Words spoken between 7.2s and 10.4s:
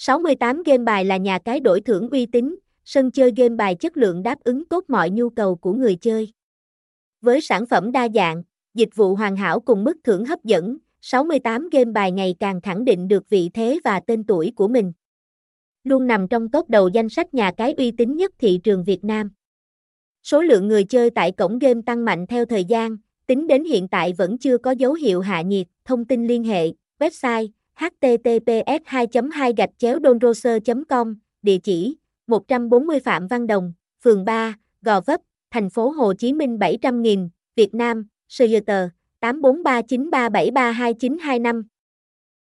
Với sản phẩm đa dạng, dịch vụ hoàn hảo cùng mức thưởng